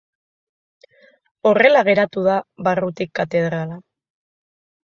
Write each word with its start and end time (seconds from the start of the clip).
Horrela 1.49 1.83
geratu 1.89 2.25
da 2.31 2.39
barrutik 2.69 3.15
katedrala. 3.21 3.81